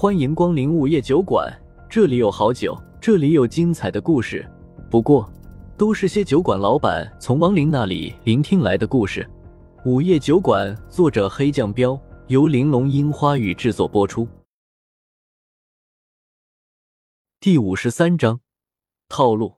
[0.00, 1.54] 欢迎光临午夜酒馆，
[1.86, 4.50] 这里有好酒，这里有精彩的故事。
[4.90, 5.30] 不过，
[5.76, 9.28] 都是些酒馆老板从亡灵那里聆听来的故事。
[9.84, 14.26] 午夜酒馆，作者黑酱标，由玲珑樱花雨制作播出。
[17.38, 18.40] 第五十三章，
[19.06, 19.56] 套路。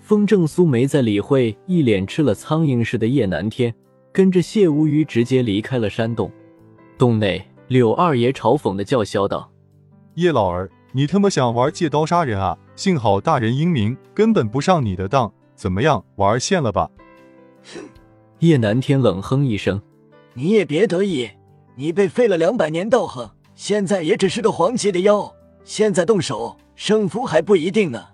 [0.00, 3.74] 风正苏没再理会一脸吃了苍蝇似的叶南天，
[4.12, 6.30] 跟着谢无虞直接离开了山洞。
[6.96, 7.44] 洞内。
[7.72, 9.50] 柳二爷嘲讽的叫嚣道
[10.16, 12.58] ：“叶老儿，你他妈想玩借刀杀人啊？
[12.76, 15.32] 幸好大人英明，根本不上你的当。
[15.54, 16.90] 怎么样，玩现了吧？”
[17.64, 17.80] 哼！
[18.40, 19.80] 叶南天冷哼一声
[20.36, 21.30] ：“你也别得意，
[21.74, 25.32] 你被废了两百年道行，现在也只是个黄级的妖。
[25.64, 28.04] 现在动手，胜负还不一定呢。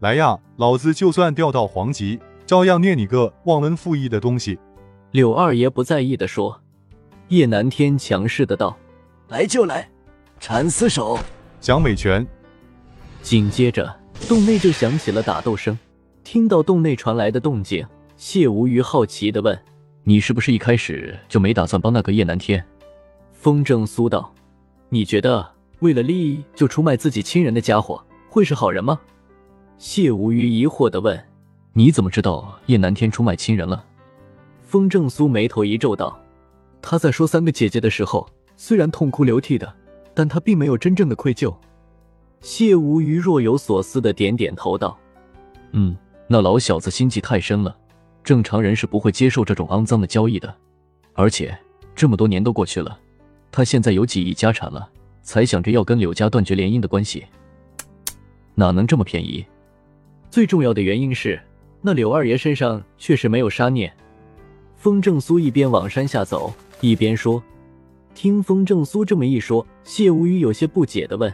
[0.00, 4.58] 来呀，老子就算掉到黄级，照样念你个忘恩负义的东西。”
[5.12, 6.60] 柳二爷不在意的说。
[7.28, 8.76] 叶南天强势的道
[9.28, 9.88] ：“来就来，
[10.38, 11.18] 缠死手，
[11.60, 12.26] 蒋美拳。”
[13.22, 13.94] 紧接着，
[14.28, 15.76] 洞内就响起了打斗声。
[16.22, 19.58] 听到洞内传来的动静，谢无虞好奇的问
[20.04, 22.62] ：“你是不是一开始就没打算帮那个叶南天？”
[23.32, 24.32] 风正苏道
[24.90, 25.46] ：“你觉得
[25.80, 29.00] 为了利益就出卖自己亲人的家伙会是好人吗？”
[29.78, 31.18] 谢无虞疑惑的问
[31.72, 33.84] ：“你怎么知道叶南天出卖亲人了？”
[34.66, 36.18] 风正苏眉头一皱道。
[36.86, 39.74] 他在说三个姐姐的时候，虽然痛哭流涕的，
[40.12, 41.52] 但他并没有真正的愧疚。
[42.42, 44.98] 谢无虞若有所思的点点头道
[45.72, 45.96] ：“嗯，
[46.28, 47.74] 那老小子心计太深了，
[48.22, 50.54] 正常人是不会接受这种肮脏的交易的。
[51.14, 51.56] 而且
[51.94, 52.98] 这么多年都过去了，
[53.50, 54.86] 他现在有几亿家产了，
[55.22, 57.24] 才想着要跟柳家断绝联姻的关系，
[58.54, 59.42] 哪能这么便宜？
[60.28, 61.40] 最重要的原因是，
[61.80, 63.90] 那柳二爷身上确实没有杀孽。”
[64.76, 66.52] 风正苏一边往山下走。
[66.90, 67.42] 一边说，
[68.14, 71.32] 听风正苏这么一说，谢无虞有些不解的问：“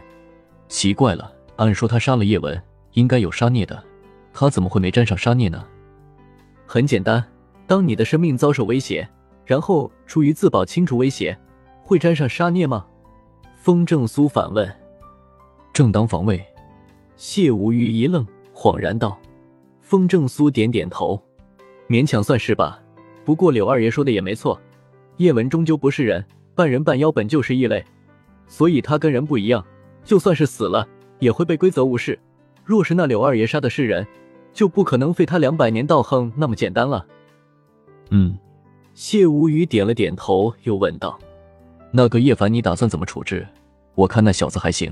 [0.69, 2.59] 奇怪了，按说他杀了叶文，
[2.93, 3.83] 应该有杀孽的，
[4.33, 5.67] 他怎么会没沾上杀孽呢？”
[6.65, 7.21] 很简单，
[7.67, 9.05] 当你的生命遭受威胁，
[9.45, 11.37] 然后出于自保清除威胁，
[11.83, 12.85] 会沾上杀孽吗？
[13.57, 14.73] 风正苏反问。
[15.73, 16.41] 正当防卫。
[17.17, 18.25] 谢无虞一愣，
[18.55, 19.19] 恍然道
[19.83, 21.21] ：“风正苏点点头，
[21.89, 22.81] 勉强算是吧。
[23.25, 24.57] 不过柳二爷说的也没错。”
[25.17, 27.83] 叶文终究不是人，半人半妖本就是异类，
[28.47, 29.63] 所以他跟人不一样，
[30.03, 30.87] 就算是死了
[31.19, 32.17] 也会被规则无视。
[32.63, 34.05] 若是那柳二爷杀的是人，
[34.53, 37.05] 就不可能废他两百年道行那么简单了。
[38.09, 38.37] 嗯，
[38.93, 41.17] 谢无语点了点头，又问道
[41.91, 43.47] ：“那个叶凡，你打算怎么处置？
[43.95, 44.91] 我看那小子还行。”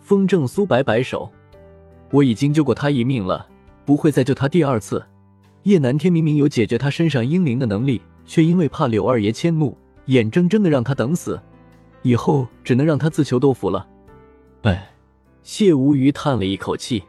[0.00, 1.30] 风正苏摆摆手
[2.10, 3.46] ：“我已经救过他一命了，
[3.84, 5.04] 不会再救他第二次。
[5.64, 9.76] 叶南天明明有解决他身上阴灵的能力。”却因为怕柳二爷迁怒，
[10.06, 11.40] 眼睁睁的让他等死，
[12.02, 13.88] 以后只能让他自求多福了。
[14.62, 14.90] 哎，
[15.42, 17.02] 谢无虞叹了一口气，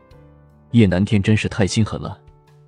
[0.71, 2.19] 叶南天真是太心狠了，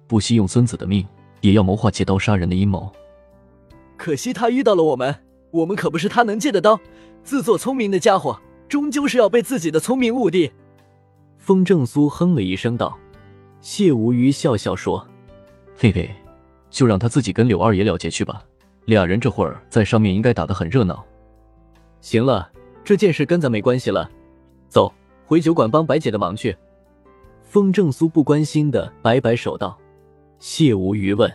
[0.08, 1.06] 不惜用孙子的命，
[1.42, 2.92] 也要谋划借刀杀人的阴谋。
[3.96, 5.16] 可惜他遇到了我们，
[5.52, 6.80] 我们可不是他能借的刀。
[7.24, 10.52] 自作聪明的家伙，终究是要被自己的聪明误的。
[11.38, 12.98] 风正苏哼了一声道。
[13.62, 15.06] 谢无虞笑笑说
[15.78, 16.10] ：“嘿嘿。”
[16.70, 18.44] 就让他自己跟柳二爷了结去吧，
[18.86, 21.06] 俩人这会儿在上面应该打得很热闹。
[22.02, 22.50] 行了，
[22.84, 24.10] 这件事跟咱没关系了，
[24.68, 24.94] 走，
[25.26, 26.56] 回酒馆帮白姐的忙去。
[27.44, 29.78] 风正苏不关心的摆摆手道。
[30.38, 31.30] 谢无余问：“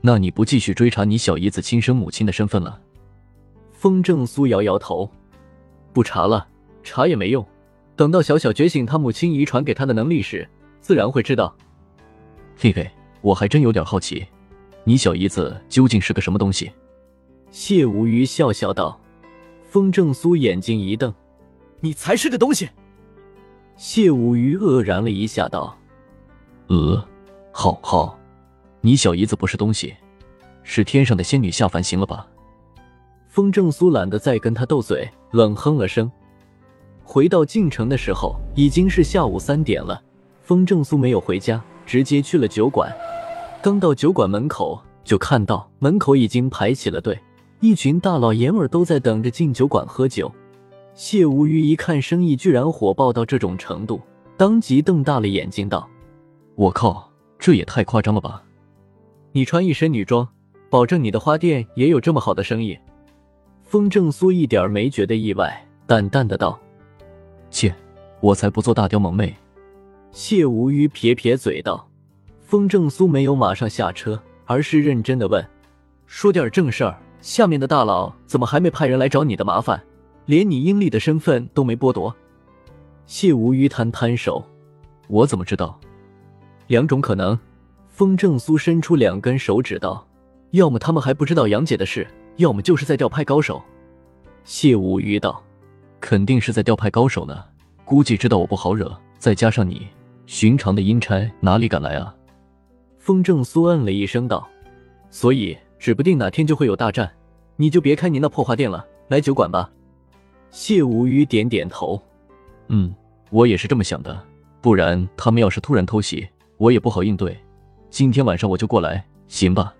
[0.00, 2.80] 那你不继续追查你小姨子亲生母亲的身份了？”
[3.70, 5.08] 风正苏摇摇头
[5.92, 6.48] ：“不查了，
[6.82, 7.46] 查也没用。
[7.94, 10.48] 等到小小觉醒他母亲遗传给他的能力时，
[10.80, 11.54] 自然会知道。”
[12.58, 12.90] 嘿嘿，
[13.20, 14.26] 我还真有点好奇。
[14.88, 16.70] 你小姨子究竟是个什么东西？
[17.50, 19.00] 谢无虞笑笑道。
[19.68, 21.12] 风正苏眼睛一瞪
[21.82, 22.68] ：“你才是个东西！”
[23.76, 25.76] 谢无虞愕然了一下，道
[26.70, 27.04] ：“呃，
[27.50, 28.16] 好好，
[28.80, 29.92] 你小姨子不是东西，
[30.62, 32.24] 是天上的仙女下凡，行了吧？”
[33.28, 36.08] 风正苏懒得再跟他斗嘴，冷哼了声。
[37.02, 40.00] 回到晋城的时候，已经是下午三点了。
[40.42, 42.88] 风正苏没有回家，直接去了酒馆。
[43.62, 47.16] 刚到酒馆门口，就看到门口已经排起了队，
[47.60, 50.30] 一群大老爷们都在等着进酒馆喝酒。
[50.94, 54.00] 谢无虞一看生意居然火爆到这种程度，
[54.36, 55.88] 当即瞪大了眼睛道
[56.56, 57.08] ：“我靠，
[57.38, 58.42] 这也太夸张了吧！
[59.30, 60.26] 你穿一身女装，
[60.68, 62.76] 保证你的花店也有这么好的生意？”
[63.62, 66.58] 风正苏一点没觉得意外，淡淡的道
[67.50, 67.72] ：“切，
[68.20, 69.34] 我才不做大雕萌妹。”
[70.10, 71.88] 谢无虞撇撇嘴道。
[72.40, 75.46] 风正苏没有马上下车，而是认真的问
[76.06, 79.82] ：“说点正事儿，下面的大佬怎么还没派人来找你的麻烦？
[80.24, 82.14] 连你阴历的身份都没剥夺。
[83.06, 84.44] 谢无虞摊摊手
[85.08, 85.78] ：“我怎么知道？
[86.68, 87.38] 两种可能。”
[87.88, 90.06] 风正苏伸出两根手指道
[90.52, 92.06] ：“要么他们还不知道杨姐的事，
[92.36, 93.62] 要么就是在调派高手。”
[94.44, 95.42] 谢无虞道
[95.98, 97.42] ：“肯定是在调派高手呢，
[97.86, 99.86] 估计知道我不好惹，再加上你，
[100.26, 102.14] 寻常的阴差哪里敢来啊？”
[103.06, 104.44] 风正苏嗯了一声道
[105.10, 107.08] ：“所以指不定哪天就会有大战，
[107.54, 109.70] 你就别开你那破花店了，来酒馆吧。”
[110.50, 112.02] 谢无虞点点头
[112.66, 112.92] ：“嗯，
[113.30, 114.20] 我也是这么想的，
[114.60, 116.26] 不然他们要是突然偷袭，
[116.56, 117.38] 我也不好应对。”
[117.90, 119.72] 今天晚上我就过来，行吧？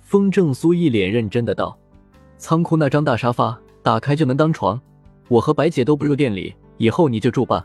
[0.00, 1.78] 风正苏一脸认真的道
[2.36, 4.80] ：“仓库那张大沙发打开就能当床，
[5.28, 7.64] 我和白姐都不入店里，以后你就住吧。”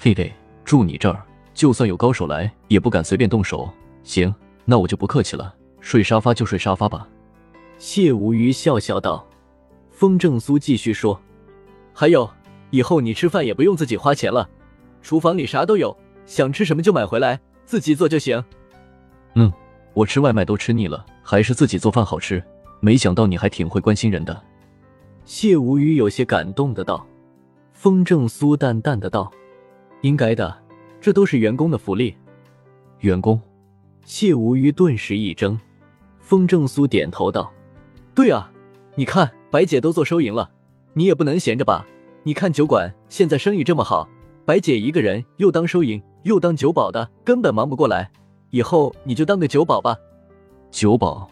[0.00, 0.32] 嘿嘿，
[0.64, 3.68] 住你这儿，就算有高手来，也不敢随便动手。
[4.02, 7.08] 行，那我就不客气了，睡沙发就睡沙发吧。”
[7.78, 9.26] 谢无虞笑笑道。
[9.90, 11.20] 风正苏继续说
[11.92, 12.28] ：“还有，
[12.70, 14.48] 以后你吃饭也不用自己花钱了，
[15.02, 18.42] 厨房里啥都有，想吃什么就买回来，自己做就行。”
[19.34, 19.52] 嗯，
[19.92, 22.42] 我吃外卖都吃腻了，还是自己做饭好吃。
[22.80, 24.42] 没想到你还挺会关心人的。
[25.24, 27.06] 谢无虞有些感动的道。
[27.72, 29.30] 风正苏淡淡的道
[30.00, 30.54] ：“应该的，
[31.00, 32.16] 这都是员工的福利。”
[33.00, 33.40] 员工？
[34.10, 35.56] 谢无虞顿时一怔。
[36.18, 37.48] 风正苏点头道
[38.12, 38.50] ：“对啊，
[38.96, 40.50] 你看白姐都做收银了，
[40.94, 41.86] 你也不能闲着吧？
[42.24, 44.08] 你看酒馆现在生意这么好，
[44.44, 48.10] 白姐一个人又当收银又当酒保的，根本忙不过来。”
[48.50, 49.96] 以后你就当个酒保吧。
[50.72, 51.30] 酒保，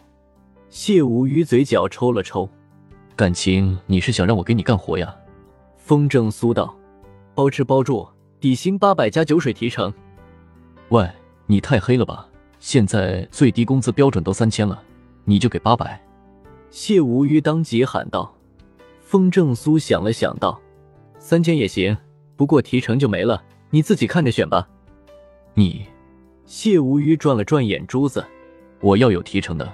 [0.69, 2.47] 谢无虞嘴角抽了抽，
[3.13, 5.13] 感情你是想让我给你干活呀？
[5.75, 6.73] 风正苏道，
[7.35, 8.07] 包吃包住，
[8.39, 9.93] 底薪八百加酒水提成。
[10.87, 11.05] 喂，
[11.45, 12.25] 你太黑了吧？
[12.59, 14.81] 现在最低工资标准都三千了，
[15.25, 15.99] 你就给八百？
[16.69, 18.33] 谢无虞当即喊道。
[19.01, 20.59] 风正苏想了想道，
[21.17, 21.97] 三千也行，
[22.35, 23.41] 不过提成就没了，
[23.71, 24.67] 你自己看着选吧。
[25.53, 25.85] 你。
[26.45, 28.25] 谢无虞转了转眼珠子，
[28.81, 29.71] 我要有提成的，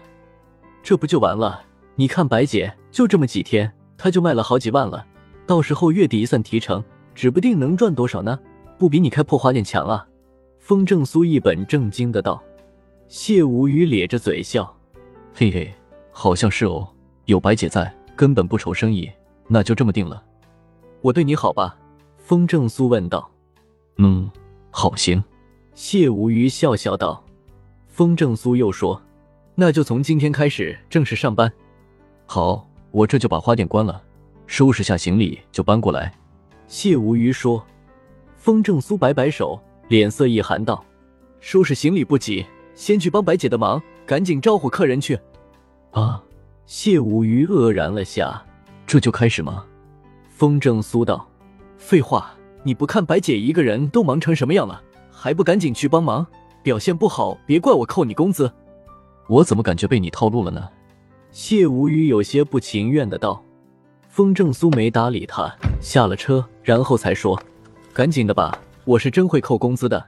[0.83, 1.61] 这不就完了？
[1.95, 5.05] 你看白姐就这么几天，她就卖了好几万了，
[5.47, 6.83] 到时候月底一算提成，
[7.13, 8.37] 指不定能赚多少呢？
[8.77, 10.05] 不比你开破花店强啊！
[10.59, 12.43] 风正苏一本正经的道。
[13.07, 14.75] 谢无虞咧着嘴笑，
[15.33, 15.73] 嘿嘿，
[16.11, 16.87] 好像是哦。
[17.25, 19.09] 有白姐在，根本不愁生意，
[19.47, 20.23] 那就这么定了。
[21.01, 21.77] 我对你好吧？
[22.17, 23.29] 风正苏问道。
[23.97, 24.29] 嗯，
[24.71, 25.23] 好行。
[25.73, 27.23] 谢无虞笑笑道
[27.87, 29.01] ：“风正苏又说，
[29.55, 31.51] 那就从今天开始正式上班。
[32.25, 34.01] 好，我这就把花店关了，
[34.47, 36.13] 收拾下行李就搬过来。”
[36.67, 37.65] 谢无虞说。
[38.37, 40.83] 风正苏摆摆手，脸色一寒道
[41.41, 45.19] ：“收拾行李不急，先去帮白姐的忙，赶紧招呼客人去。”
[45.91, 46.21] 啊！
[46.65, 48.43] 谢无虞愕然了下，
[48.85, 49.65] 这就开始吗？
[50.29, 51.27] 风正苏道
[51.77, 52.33] ：“废话，
[52.63, 56.25] 你不看白姐一个人都忙成什么样了？”还不赶紧去帮忙！
[56.61, 58.51] 表现不好，别怪我扣你工资。
[59.27, 60.67] 我怎么感觉被你套路了呢？
[61.31, 63.41] 谢无虞有些不情愿的道。
[64.09, 67.39] 风正苏没搭理他，下了车，然后才说
[67.93, 70.03] ：“赶紧的吧，我是真会扣工资的。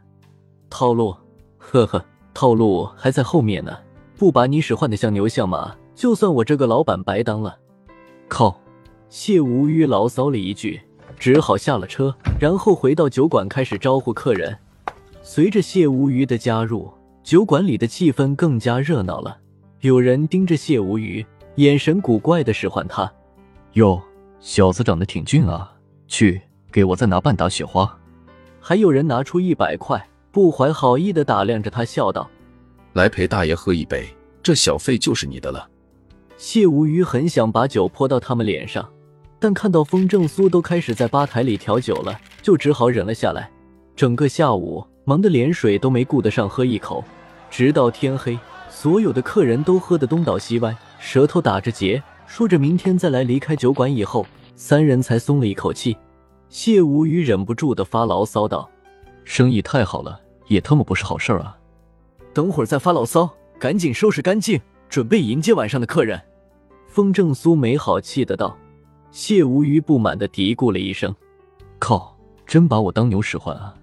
[0.69, 1.15] 套路，
[1.57, 2.03] 呵呵，
[2.37, 3.75] 套路还在后面呢。
[4.15, 7.57] 不把你使唤的像牛像马，就算我这个老板白当了。”
[8.29, 8.61] 靠！
[9.09, 10.79] 谢无虞牢骚了一句，
[11.17, 14.55] 只好下了车，然后回到酒馆开始招呼客人。
[15.23, 19.39] 随着谢无虞的加入，酒馆里的气氛更加热闹了。
[19.79, 21.25] 有人盯着谢无虞，
[21.55, 23.11] 眼神古怪的使唤他
[23.73, 23.99] ：“哟，
[24.39, 25.73] 小子长得挺俊啊，
[26.07, 26.39] 去
[26.71, 27.97] 给我再拿半打雪花。”
[28.61, 32.29] 还有人拿出一百块，不怀好意的打量着他，笑道
[32.93, 34.07] ：“来陪大爷喝一杯，
[34.43, 35.69] 这小费就是你的了。”
[36.37, 38.87] 谢无虞很想把酒泼到他们脸上，
[39.39, 43.49] 但看到风正苏都开始在吧台里调酒了，就只好忍了下来。
[43.95, 44.85] 整个下午。
[45.07, 47.01] 忙得连水都没顾得上喝一口，
[47.49, 48.37] 直到天黑，
[48.69, 53.23] 所有的客人都喝得东倒西歪，舌头打着结，说着明天再来。
[53.23, 54.25] 离开酒馆以后，
[54.57, 55.95] 三人才松了一口气。
[56.49, 58.69] 谢无虞忍不住的发牢骚道
[59.27, 60.17] ：“生意太好了，
[60.47, 61.57] 也他妈不是好事儿啊！
[62.33, 63.29] 等会儿再发牢骚，
[63.59, 66.19] 赶紧收拾干净，准备迎接晚上的客人。”
[66.87, 68.57] 风正苏没好气的道。
[69.11, 71.13] 谢无虞不满的嘀咕了一声
[71.77, 73.75] ：“靠，真把我当牛使唤啊！”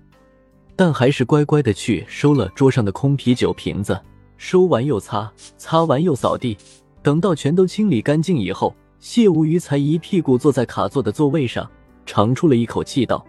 [0.74, 4.00] 但还是乖乖的去收了桌上的空啤酒瓶子，
[4.38, 6.56] 收完又擦，擦完又扫地。
[7.02, 11.70] 等到全都清理干净以后，谢无虞才一屁股坐在卡座的座位上，
[12.06, 13.22] 长出了一口气，道：“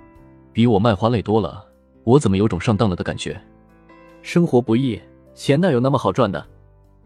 [0.53, 1.65] 比我卖花累多了，
[2.05, 3.39] 我怎么有种上当了的感觉？
[4.21, 5.01] 生活不易，
[5.33, 6.47] 钱哪有那么好赚的？”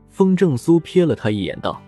[0.10, 1.82] 风正苏瞥了他一眼，道：“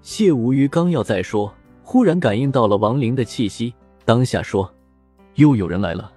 [0.00, 3.74] 谢无虞刚要再说，忽然感应到了亡灵的气息，
[4.06, 4.72] 当下说
[5.36, 6.10] ：“又有人来了。”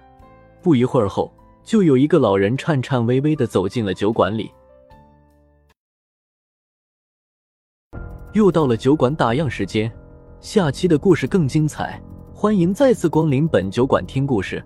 [0.62, 1.30] 不一会儿后，
[1.62, 4.50] 就有一个老人颤颤巍巍的走进了酒馆里。
[8.32, 9.92] 又到了酒馆打烊时间，
[10.40, 12.00] 下期的故事更精彩，
[12.32, 14.64] 欢迎再次光临本酒馆听故事。